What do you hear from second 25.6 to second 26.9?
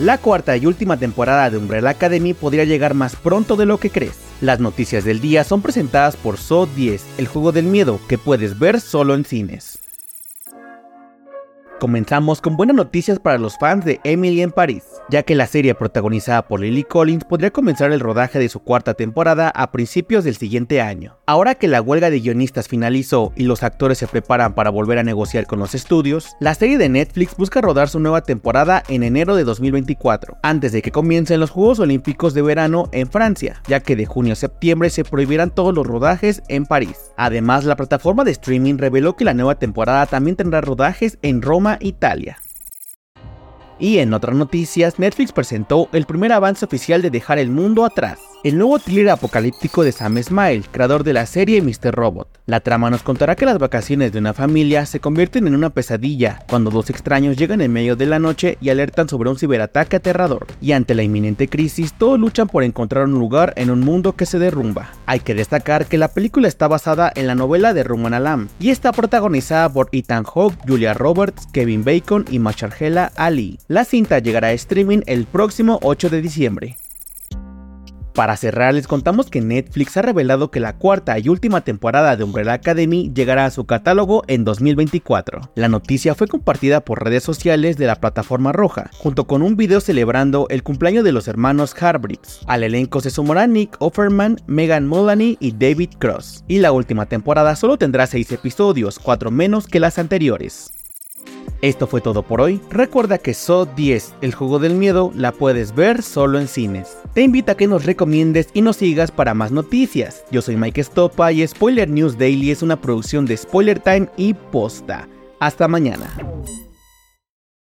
los estudios, la serie de